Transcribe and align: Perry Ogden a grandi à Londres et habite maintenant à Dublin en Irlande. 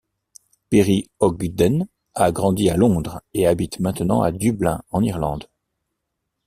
Perry 0.71 1.11
Ogden 1.19 1.87
a 2.15 2.31
grandi 2.31 2.71
à 2.71 2.75
Londres 2.75 3.21
et 3.35 3.45
habite 3.45 3.79
maintenant 3.79 4.23
à 4.23 4.31
Dublin 4.31 4.81
en 4.89 5.03
Irlande. 5.03 5.47